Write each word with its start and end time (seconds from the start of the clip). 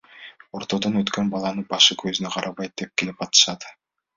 Ортодон 0.59 0.95
өткөн 1.01 1.29
баланы 1.35 1.65
башы 1.75 1.99
көзүнө 2.05 2.35
карабай 2.39 2.73
тепкилеп 2.83 3.23
атышат. 3.29 3.71